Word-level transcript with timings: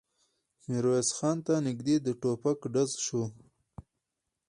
ميرويس 0.67 1.09
خان 1.17 1.37
ته 1.45 1.53
نږدې 1.67 1.95
د 2.01 2.07
ټوپک 2.21 2.59
ډز 2.73 2.91
شو. 3.05 3.23